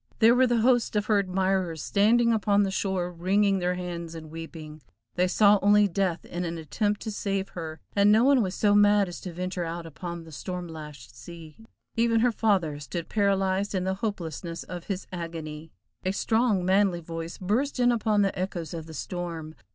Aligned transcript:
There 0.17 0.33
were 0.33 0.47
the 0.47 0.61
hosts 0.61 0.95
of 0.95 1.05
her 1.05 1.19
admirers 1.19 1.83
standing 1.83 2.33
upon 2.33 2.63
the 2.63 2.71
shore 2.71 3.11
wringing 3.11 3.59
their 3.59 3.75
hands 3.75 4.15
and 4.15 4.31
weeping, 4.31 4.81
they 5.13 5.27
saw 5.27 5.59
only 5.61 5.87
death 5.87 6.25
in 6.25 6.43
an 6.43 6.57
attempt 6.57 7.01
to 7.03 7.11
save 7.11 7.49
her, 7.49 7.79
and 7.95 8.11
no 8.11 8.23
one 8.23 8.41
was 8.41 8.55
so 8.55 8.73
mad 8.73 9.07
as 9.07 9.21
to 9.21 9.31
venture 9.31 9.63
out 9.63 9.85
upon 9.85 10.23
the 10.23 10.31
storm 10.31 10.67
lashed 10.67 11.15
sea. 11.15 11.55
Even 11.95 12.21
her 12.21 12.31
father 12.31 12.79
stood 12.79 13.09
paralyzed 13.09 13.75
in 13.75 13.83
the 13.83 13.93
hopelessness 14.01 14.63
of 14.63 14.85
his 14.85 15.05
agony. 15.13 15.71
A 16.03 16.13
strong, 16.13 16.65
manly 16.65 17.01
voice 17.01 17.37
burst 17.37 17.79
in 17.79 17.91
upon 17.91 18.23
the 18.23 18.35
echoes 18.39 18.73
of 18.73 18.87
the 18.87 18.95
storm. 18.95 19.53